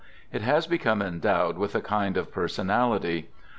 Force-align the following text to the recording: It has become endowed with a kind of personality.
It 0.33 0.41
has 0.41 0.65
become 0.65 0.99
endowed 1.03 1.59
with 1.59 1.75
a 1.75 1.79
kind 1.81 2.17
of 2.17 2.31
personality. 2.31 3.29